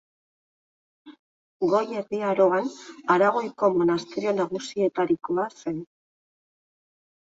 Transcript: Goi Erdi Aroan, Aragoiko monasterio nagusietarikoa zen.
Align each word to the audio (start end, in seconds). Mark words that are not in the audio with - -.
Goi 1.73 1.83
Erdi 2.01 2.23
Aroan, 2.31 2.73
Aragoiko 3.19 3.73
monasterio 3.79 4.37
nagusietarikoa 4.43 5.51
zen. 5.63 5.83